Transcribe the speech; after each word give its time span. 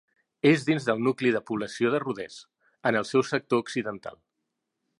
És 0.51 0.63
dins 0.69 0.87
del 0.87 1.03
nucli 1.07 1.33
de 1.35 1.41
població 1.49 1.91
de 1.95 1.99
Rodés, 2.05 2.39
en 2.91 2.97
el 3.03 3.07
seu 3.11 3.27
sector 3.29 3.63
occidental. 3.67 4.19